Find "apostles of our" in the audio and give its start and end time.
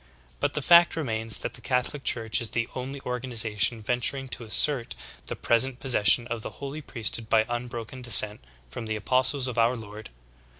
8.95-9.77